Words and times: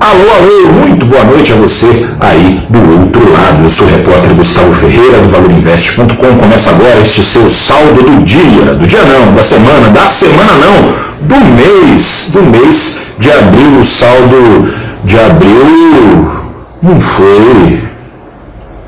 Alô, 0.00 0.30
alô, 0.30 0.72
muito 0.86 1.06
boa 1.06 1.24
noite 1.24 1.52
a 1.52 1.56
você 1.56 2.06
aí 2.20 2.62
do 2.70 3.00
outro 3.00 3.32
lado. 3.32 3.64
Eu 3.64 3.68
sou 3.70 3.84
o 3.84 3.90
repórter 3.90 4.32
Gustavo 4.32 4.72
Ferreira 4.72 5.18
do 5.18 5.28
ValorInvest.com. 5.28 6.36
Começa 6.38 6.70
agora 6.70 7.00
este 7.00 7.24
seu 7.24 7.48
saldo 7.48 8.02
do 8.04 8.22
dia, 8.22 8.76
do 8.76 8.86
dia 8.86 9.04
não, 9.04 9.34
da 9.34 9.42
semana, 9.42 9.88
da 9.88 10.08
semana 10.08 10.52
não, 10.56 11.26
do 11.26 11.44
mês, 11.46 12.30
do 12.32 12.42
mês 12.44 13.00
de 13.18 13.28
abril. 13.28 13.80
O 13.80 13.84
saldo 13.84 14.72
de 15.02 15.18
abril 15.18 16.30
não 16.80 17.00
foi 17.00 17.82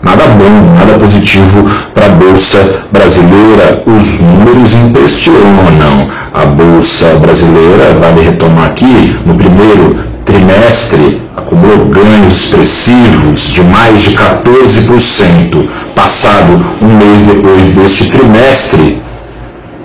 nada 0.04 0.28
bom, 0.28 0.74
nada 0.76 0.96
positivo 0.96 1.68
para 1.92 2.06
a 2.06 2.10
Bolsa 2.10 2.84
Brasileira. 2.92 3.82
Os 3.84 4.20
números 4.20 4.74
impressionam. 4.74 6.08
A 6.32 6.46
Bolsa 6.46 7.06
Brasileira, 7.20 7.94
vale 7.98 8.22
retomar 8.22 8.66
aqui, 8.66 9.18
no 9.26 9.34
primeiro 9.34 10.10
trimestre 10.30 11.20
acumulou 11.36 11.86
ganhos 11.86 12.34
expressivos 12.34 13.52
de 13.52 13.62
mais 13.62 14.00
de 14.02 14.10
14%. 14.10 15.68
Passado 15.94 16.64
um 16.80 16.96
mês 16.96 17.26
depois 17.26 17.60
deste 17.74 18.10
trimestre, 18.10 19.02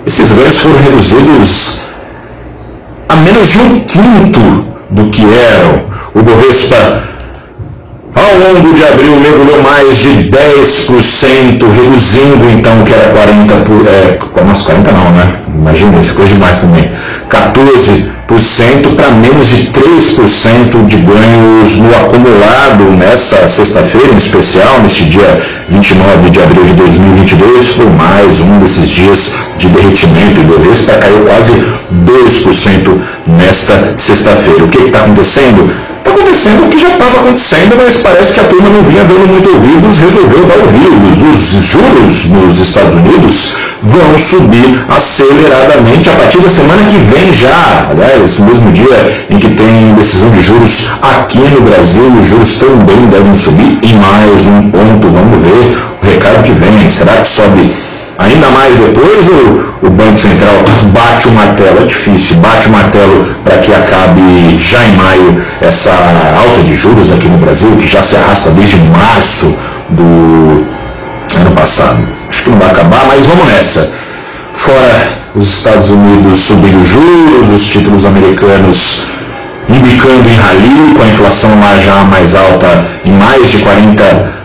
esses 0.06 0.32
ganhos 0.32 0.56
foram 0.58 0.78
reduzidos 0.78 1.80
a 3.08 3.16
menos 3.16 3.48
de 3.48 3.58
um 3.58 3.80
quinto 3.80 4.66
do 4.90 5.10
que 5.10 5.22
eram. 5.22 5.86
O 6.14 6.22
Bovespa, 6.22 7.02
ao 8.14 8.54
longo 8.54 8.72
de 8.72 8.84
abril, 8.84 9.16
mergulhou 9.16 9.62
mais 9.62 9.96
de 9.96 10.30
10%, 10.30 11.60
reduzindo 11.60 12.50
então 12.50 12.80
o 12.80 12.84
que 12.84 12.92
era 12.92 13.12
40%, 13.12 13.64
por, 13.64 13.86
é, 13.86 14.44
nossa, 14.44 14.64
40 14.64 14.92
não, 14.92 15.10
né? 15.10 15.40
Imagina, 15.54 16.00
isso 16.00 16.14
coisa 16.14 16.34
demais 16.34 16.60
também. 16.60 16.90
14% 17.28 18.15
para 18.96 19.10
menos 19.12 19.46
de 19.48 19.70
3% 19.70 20.84
de 20.86 20.96
ganhos 20.96 21.78
no 21.78 21.94
acumulado 21.94 22.84
nessa 22.98 23.46
sexta-feira, 23.46 24.12
em 24.12 24.16
especial, 24.16 24.80
neste 24.82 25.04
dia 25.04 25.40
29 25.68 26.30
de 26.30 26.42
abril 26.42 26.64
de 26.64 26.72
2022, 26.74 27.68
foi 27.68 27.86
mais 27.86 28.40
um 28.40 28.58
desses 28.58 28.88
dias 28.88 29.34
de 29.58 29.68
derretimento 29.68 30.40
e 30.40 30.44
do 30.44 30.54
Ibovespa 30.54 30.94
caiu 30.94 31.20
quase 31.20 31.52
2% 32.04 33.00
nesta 33.28 33.94
sexta-feira. 33.98 34.64
O 34.64 34.68
que 34.68 34.82
está 34.82 35.00
acontecendo? 35.00 35.70
Está 35.98 36.10
acontecendo 36.10 36.64
o 36.64 36.68
que 36.68 36.78
já 36.78 36.88
estava 36.88 37.18
acontecendo, 37.18 37.76
mas 37.76 37.96
parece 37.98 38.32
que 38.32 38.40
a 38.40 38.44
turma 38.44 38.68
não 38.68 38.82
vinha 38.82 39.04
dando 39.04 39.26
muito 39.26 39.50
ouvidos, 39.50 39.98
resolveu 39.98 40.46
dar 40.46 40.58
ouvidos. 40.58 41.22
Os 41.22 41.64
juros 41.64 42.26
nos 42.30 42.60
Estados 42.60 42.94
Unidos 42.94 43.54
vão 43.82 44.18
subir 44.18 44.84
aceleradamente 44.88 46.08
a 46.08 46.12
partir 46.12 46.38
da 46.38 46.50
semana 46.50 46.84
que 46.84 46.96
vem 46.96 47.32
já. 47.32 47.90
Esse 48.24 48.42
mesmo 48.42 48.72
dia 48.72 49.26
em 49.30 49.38
que 49.38 49.48
tem 49.50 49.94
decisão 49.94 50.30
de 50.30 50.42
juros 50.42 50.90
aqui 51.00 51.38
no 51.38 51.60
Brasil, 51.60 52.12
os 52.20 52.26
juros 52.26 52.56
também 52.56 53.06
devem 53.10 53.34
subir 53.34 53.78
em 53.82 53.94
mais 53.94 54.46
um 54.46 54.70
ponto. 54.70 55.08
Vamos 55.08 55.40
ver 55.40 55.76
o 56.02 56.06
recado 56.06 56.42
que 56.42 56.52
vem. 56.52 56.88
Será 56.88 57.16
que 57.16 57.26
sobe 57.26 57.76
ainda 58.18 58.50
mais 58.50 58.76
depois 58.76 59.28
o, 59.28 59.86
o 59.86 59.90
Banco 59.90 60.18
Central 60.18 60.54
bate 60.92 61.28
o 61.28 61.32
martelo? 61.32 61.82
É 61.82 61.84
difícil, 61.84 62.36
bate 62.38 62.68
o 62.68 62.72
martelo 62.72 63.36
para 63.44 63.58
que 63.58 63.72
acabe 63.72 64.58
já 64.58 64.84
em 64.84 64.96
maio 64.96 65.42
essa 65.60 65.92
alta 65.92 66.62
de 66.62 66.74
juros 66.74 67.12
aqui 67.12 67.28
no 67.28 67.38
Brasil, 67.38 67.70
que 67.76 67.86
já 67.86 68.02
se 68.02 68.16
arrasta 68.16 68.50
desde 68.50 68.76
março 68.78 69.56
do 69.90 70.66
ano 71.38 71.50
passado. 71.54 72.08
Acho 72.28 72.42
que 72.42 72.50
não 72.50 72.58
vai 72.58 72.70
acabar, 72.70 73.06
mas 73.06 73.26
vamos 73.26 73.46
nessa. 73.46 74.05
Fora 74.56 75.08
os 75.34 75.48
Estados 75.48 75.90
Unidos 75.90 76.38
subindo 76.40 76.84
juros, 76.84 77.50
os 77.50 77.66
títulos 77.66 78.06
americanos 78.06 79.04
indicando 79.68 80.28
em 80.28 80.34
rally, 80.34 80.94
com 80.96 81.02
a 81.02 81.06
inflação 81.06 81.50
lá 81.60 81.78
já 81.78 82.04
mais 82.04 82.34
alta 82.34 82.84
em 83.04 83.12
mais 83.12 83.50
de 83.50 83.58
40 83.58 84.02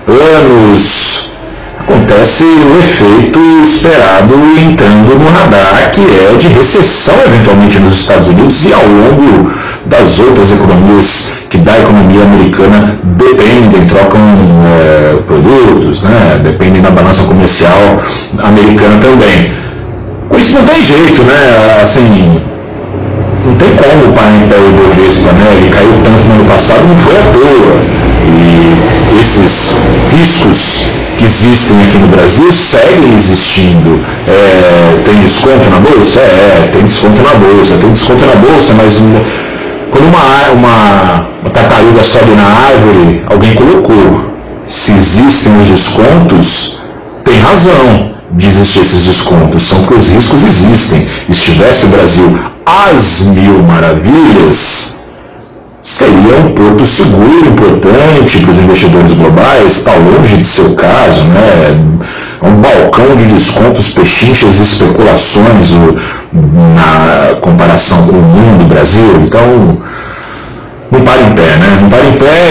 anos, 0.08 1.32
acontece 1.80 2.44
o 2.44 2.80
efeito 2.80 3.40
esperado 3.64 4.34
entrando 4.60 5.18
no 5.18 5.30
radar, 5.30 5.92
que 5.92 6.02
é 6.02 6.36
de 6.36 6.48
recessão 6.48 7.16
eventualmente 7.26 7.80
nos 7.80 7.94
Estados 7.94 8.28
Unidos 8.30 8.66
e 8.66 8.74
ao 8.74 8.86
longo 8.86 9.52
das 9.86 10.20
outras 10.20 10.52
economias 10.52 11.42
que 11.50 11.58
da 11.58 11.78
economia 11.80 12.24
americana 12.24 13.00
dependem, 13.04 13.86
trocam 13.88 14.20
é, 14.66 15.16
produtos, 15.28 16.02
né? 16.02 16.40
dependem 16.44 16.82
da 16.82 16.92
balança 16.92 17.24
comercial 17.24 18.02
americana 18.40 18.98
também. 19.00 19.52
Isso 20.38 20.56
não 20.56 20.64
tem 20.66 20.82
jeito, 20.82 21.24
né? 21.24 21.80
Assim, 21.82 22.42
não 23.46 23.56
tem 23.56 23.70
como 23.76 24.14
parar 24.14 24.36
em 24.36 24.48
pé 24.48 24.56
o 24.56 24.70
Ibovespa, 24.70 25.32
né? 25.34 25.58
Ele 25.58 25.70
caiu 25.70 25.94
tanto 26.04 26.28
no 26.28 26.34
ano 26.36 26.46
passado, 26.46 26.88
não 26.88 26.96
foi 26.96 27.18
à 27.18 27.24
toa. 27.24 28.02
E 28.24 29.20
esses 29.20 29.78
riscos 30.12 30.86
que 31.18 31.26
existem 31.26 31.84
aqui 31.84 31.98
no 31.98 32.08
Brasil 32.08 32.52
seguem 32.52 33.14
existindo. 33.16 34.00
É, 34.28 35.02
tem 35.04 35.20
desconto 35.20 35.70
na 35.70 35.78
bolsa? 35.80 36.20
É, 36.20 36.70
tem 36.72 36.84
desconto 36.84 37.22
na 37.22 37.36
bolsa, 37.36 37.76
tem 37.78 37.92
desconto 37.92 38.26
na 38.26 38.36
bolsa, 38.36 38.74
mas 38.74 38.98
quando 39.92 40.08
uma, 40.08 40.52
uma, 40.52 41.28
uma 41.42 41.50
tartaruga 41.52 42.04
sobe 42.04 42.32
na 42.32 42.44
árvore, 42.44 43.24
alguém 43.28 43.54
colocou. 43.54 44.32
Se 44.66 44.94
existem 44.94 45.52
os 45.62 45.68
descontos, 45.70 46.81
tem 47.32 47.40
razão 47.40 48.12
de 48.32 48.48
existir 48.48 48.82
esses 48.82 49.06
descontos, 49.06 49.64
são 49.64 49.80
porque 49.80 49.96
os 49.96 50.10
riscos 50.10 50.44
existem. 50.44 51.08
Estivesse 51.30 51.86
o 51.86 51.90
Brasil 51.90 52.40
às 52.66 53.22
mil 53.24 53.64
maravilhas, 53.64 55.06
seria 55.82 56.38
um 56.38 56.54
porto 56.54 56.86
seguro, 56.86 57.48
importante 57.48 58.40
para 58.40 58.52
os 58.52 58.58
investidores 58.58 59.14
globais, 59.14 59.78
está 59.78 59.94
longe 59.94 60.38
de 60.38 60.46
ser 60.46 60.64
o 60.64 60.76
caso, 60.76 61.24
né? 61.26 61.80
É 62.42 62.46
um 62.46 62.56
balcão 62.56 63.16
de 63.16 63.26
descontos, 63.26 63.92
pechinchas 63.92 64.60
e 64.60 64.64
especulações 64.64 65.74
na 66.34 67.36
comparação 67.40 68.08
com 68.08 68.18
o 68.18 68.22
mundo, 68.22 68.68
Brasil, 68.68 69.24
então 69.26 69.82
não 70.92 71.02
para 71.02 71.22
em 71.22 71.34
pé, 71.34 71.58
né? 71.58 71.80
Não 71.82 71.90
para 71.90 72.06
em 72.06 72.14
pé 72.14 72.51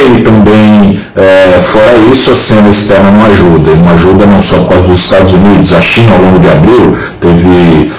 cena 2.35 2.69
externa 2.69 3.11
não 3.11 3.25
ajuda. 3.27 3.75
Não 3.75 3.91
ajuda 3.91 4.27
não 4.27 4.41
só 4.41 4.59
por 4.59 4.71
causa 4.71 4.87
dos 4.89 5.01
Estados 5.01 5.33
Unidos, 5.33 5.73
a 5.73 5.81
China 5.81 6.15
ao 6.15 6.23
longo 6.23 6.39
de 6.39 6.49
abril 6.49 6.97
teve 7.21 7.93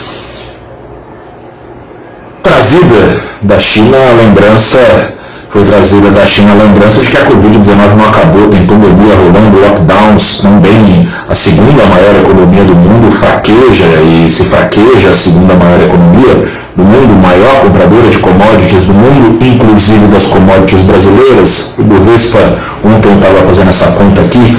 trazida 2.43 3.21
da 3.41 3.59
China 3.59 3.97
a 3.97 4.13
lembrança 4.23 5.20
foi 5.51 5.65
trazida 5.65 6.09
da 6.11 6.25
China 6.25 6.53
a 6.53 6.63
lembrança 6.63 7.01
de 7.01 7.09
que 7.09 7.17
a 7.17 7.25
Covid-19 7.25 7.97
não 7.97 8.07
acabou, 8.07 8.47
tem 8.47 8.65
pandemia 8.65 9.13
rolando, 9.15 9.59
lockdowns, 9.59 10.39
também 10.39 11.09
a 11.27 11.35
segunda 11.35 11.85
maior 11.87 12.15
economia 12.15 12.63
do 12.63 12.73
mundo 12.73 13.11
fraqueja, 13.11 13.83
e 14.01 14.29
se 14.29 14.45
fraqueja 14.45 15.09
a 15.09 15.15
segunda 15.15 15.53
maior 15.55 15.81
economia 15.81 16.47
do 16.73 16.83
mundo, 16.83 17.21
maior 17.21 17.63
compradora 17.63 18.07
de 18.07 18.19
commodities 18.19 18.85
do 18.85 18.93
mundo, 18.93 19.37
inclusive 19.45 20.07
das 20.07 20.27
commodities 20.27 20.83
brasileiras. 20.83 21.75
O 21.77 21.83
Bovespa, 21.83 22.39
ontem 22.85 23.13
estava 23.13 23.41
fazendo 23.43 23.71
essa 23.71 23.87
conta 23.87 24.21
aqui, 24.21 24.57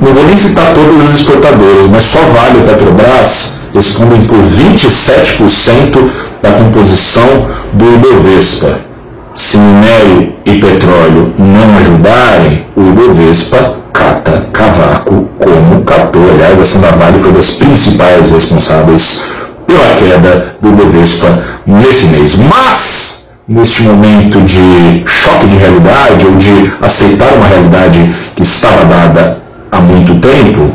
não 0.00 0.12
vou 0.12 0.24
nem 0.24 0.34
citar 0.34 0.72
todas 0.72 0.98
as 1.04 1.20
exportadoras, 1.20 1.88
mas 1.90 2.04
só 2.04 2.20
Vale 2.20 2.60
e 2.60 2.62
Petrobras 2.62 3.60
respondem 3.74 4.22
por 4.22 4.38
27% 4.38 6.08
da 6.40 6.52
composição 6.52 7.48
do 7.74 7.84
Ibovespa. 7.92 8.95
Se 9.36 9.58
minério 9.58 10.32
e 10.46 10.52
petróleo 10.58 11.34
não 11.38 11.78
ajudarem, 11.78 12.64
o 12.74 12.80
Ibovespa 12.80 13.76
cata 13.92 14.48
cavaco 14.50 15.28
como 15.38 15.84
catou. 15.84 16.30
Aliás, 16.30 16.58
a 16.58 16.64
Santa 16.64 16.92
Vale 16.92 17.18
foi 17.18 17.32
das 17.32 17.52
principais 17.52 18.30
responsáveis 18.30 19.26
pela 19.66 19.90
queda 19.90 20.56
do 20.62 20.70
Ibovespa 20.70 21.38
nesse 21.66 22.06
mês. 22.06 22.38
Mas, 22.38 23.34
neste 23.46 23.82
momento 23.82 24.40
de 24.40 25.04
choque 25.06 25.48
de 25.48 25.56
realidade 25.58 26.26
ou 26.26 26.36
de 26.36 26.72
aceitar 26.80 27.34
uma 27.34 27.46
realidade 27.46 28.10
que 28.34 28.42
estava 28.42 28.86
dada 28.86 29.42
há 29.70 29.80
muito 29.80 30.14
tempo, 30.14 30.70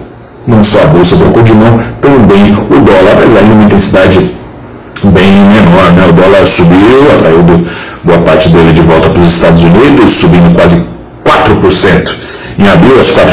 não 0.46 0.64
só 0.64 0.84
a 0.84 0.86
Bolsa 0.86 1.18
trocou 1.18 1.42
de 1.42 1.54
mão, 1.54 1.82
também 2.00 2.54
o 2.54 2.80
dólar, 2.80 3.14
apesar 3.14 3.42
de 3.42 3.52
uma 3.54 3.64
intensidade 3.64 4.20
bem 5.04 5.32
menor. 5.46 5.94
Né? 5.94 6.06
O 6.08 6.14
dólar 6.14 6.46
subiu, 6.46 7.12
atraiu 7.12 7.44
boa 8.04 8.20
parte 8.20 8.50
dele 8.50 8.74
de 8.74 8.82
volta 8.82 9.10
para 9.10 9.22
os 9.22 9.34
Estados 9.34 9.64
Unidos, 9.64 10.14
subindo 10.14 10.54
quase 10.56 10.84
4% 11.26 12.12
em 12.58 12.68
abril 12.68 12.98
aos 12.98 13.10
R$ 13.10 13.24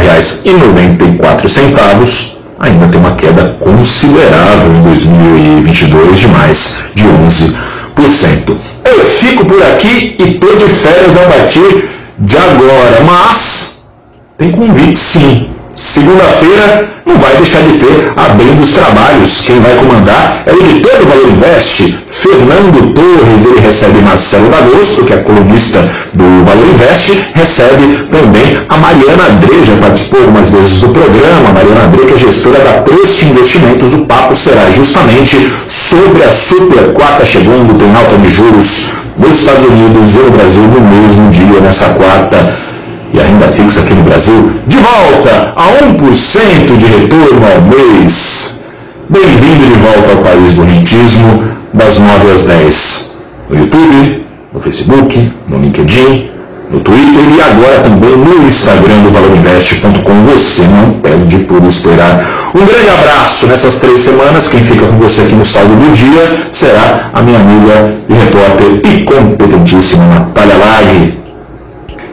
4,94, 1.18 2.36
ainda 2.58 2.86
tem 2.88 3.00
uma 3.00 3.14
queda 3.14 3.56
considerável 3.60 4.74
em 4.74 4.82
2022 4.82 6.18
de 6.18 6.28
mais 6.28 6.84
de 6.94 7.04
11%. 7.04 8.56
Eu 8.84 9.04
fico 9.04 9.44
por 9.44 9.62
aqui 9.62 10.16
e 10.18 10.34
estou 10.34 10.56
de 10.56 10.64
férias 10.64 11.16
a 11.16 11.22
partir 11.22 11.88
de 12.18 12.36
agora, 12.36 13.00
mas 13.04 13.88
tem 14.36 14.50
convite 14.50 14.98
sim. 14.98 15.50
Segunda-feira 15.78 16.90
não 17.06 17.16
vai 17.18 17.36
deixar 17.36 17.62
de 17.62 17.74
ter 17.74 18.12
a 18.16 18.30
Bem 18.30 18.52
dos 18.56 18.72
Trabalhos. 18.72 19.44
Quem 19.46 19.60
vai 19.60 19.76
comandar 19.76 20.42
é 20.44 20.52
o 20.52 20.58
editor 20.58 20.98
do 20.98 21.06
Valor 21.06 21.28
Invest, 21.30 21.96
Fernando 22.08 22.92
Torres. 22.94 23.44
Ele 23.44 23.60
recebe 23.60 24.00
Marcelo 24.00 24.50
Dagosto, 24.50 25.04
que 25.04 25.12
é 25.12 25.18
colunista 25.18 25.78
do 26.12 26.44
Valor 26.44 26.66
Invest, 26.66 27.30
recebe 27.32 28.08
também 28.10 28.60
a 28.68 28.76
Mariana 28.76 29.28
André, 29.28 29.54
já 29.64 29.76
participou 29.76 30.22
algumas 30.22 30.50
vezes 30.50 30.80
do 30.80 30.88
programa, 30.88 31.50
a 31.50 31.52
Mariana 31.52 31.84
André, 31.84 32.06
que 32.06 32.14
é 32.14 32.18
gestora 32.18 32.58
da 32.58 32.72
Preste 32.82 33.26
Investimentos. 33.26 33.94
O 33.94 34.06
papo 34.06 34.34
será 34.34 34.68
justamente 34.72 35.48
sobre 35.68 36.24
a 36.24 36.32
super 36.32 36.92
quarta 36.92 37.24
chegando, 37.24 37.78
tem 37.78 37.94
alta 37.94 38.16
de 38.16 38.28
juros 38.28 38.90
nos 39.16 39.38
Estados 39.38 39.62
Unidos 39.62 40.12
e 40.12 40.18
no 40.18 40.30
Brasil 40.32 40.62
no 40.62 40.80
mesmo 40.80 41.30
dia, 41.30 41.60
nessa 41.60 41.90
quarta 41.90 42.66
e 43.12 43.20
a 43.20 43.24
renda 43.24 43.48
fixa 43.48 43.80
aqui 43.80 43.94
no 43.94 44.02
Brasil 44.02 44.52
de 44.66 44.76
volta 44.78 45.52
a 45.56 45.84
1% 45.84 46.76
de 46.76 46.86
retorno 46.86 47.40
ao 47.46 47.62
mês. 47.62 48.64
Bem-vindo 49.08 49.66
de 49.66 49.78
volta 49.78 50.12
ao 50.12 50.18
país 50.18 50.54
do 50.54 50.62
rentismo, 50.62 51.44
das 51.72 51.98
9 51.98 52.30
às 52.30 52.44
10, 52.46 53.18
no 53.48 53.58
YouTube, 53.58 54.26
no 54.52 54.60
Facebook, 54.60 55.32
no 55.48 55.58
LinkedIn, 55.58 56.30
no 56.70 56.80
Twitter 56.80 57.22
e 57.34 57.40
agora 57.40 57.80
também 57.80 58.10
no 58.10 58.46
Instagram 58.46 58.98
do 59.02 59.10
valorinvest.com. 59.10 60.24
Você 60.32 60.62
não 60.64 60.92
perde 61.00 61.38
por 61.38 61.64
esperar. 61.64 62.50
Um 62.54 62.66
grande 62.66 62.90
abraço 62.90 63.46
nessas 63.46 63.78
três 63.78 64.00
semanas. 64.00 64.48
Quem 64.48 64.60
fica 64.60 64.86
com 64.86 64.98
você 64.98 65.22
aqui 65.22 65.34
no 65.34 65.44
saldo 65.44 65.74
do 65.74 65.92
dia 65.92 66.36
será 66.50 67.10
a 67.14 67.22
minha 67.22 67.38
amiga 67.38 67.94
e 68.08 68.12
repórter 68.12 68.82
e 68.84 69.04
competentíssima 69.04 70.04
Natália 70.04 70.56
Lag. 70.58 71.27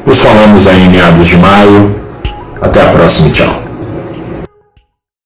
Nos 0.06 0.20
falamos 0.20 0.68
aí 0.68 0.86
em 0.86 0.90
meados 0.90 1.28
de 1.28 1.38
maio. 1.38 1.96
Até 2.62 2.82
a 2.82 2.86
próxima 2.88 3.32
tchau. 3.32 3.65